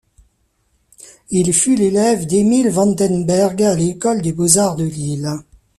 Il 1.29 1.53
fut 1.53 1.75
l'élève 1.75 2.25
d'Émile 2.25 2.71
Vandenbergh 2.71 3.61
à 3.61 3.75
l'école 3.75 4.23
des 4.23 4.33
beaux-arts 4.33 4.75
de 4.75 4.85
Lille. 4.85 5.29